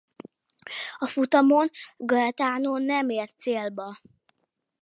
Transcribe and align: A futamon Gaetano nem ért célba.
A 0.97 1.07
futamon 1.07 1.69
Gaetano 1.97 2.77
nem 2.77 3.09
ért 3.09 3.39
célba. 3.39 3.97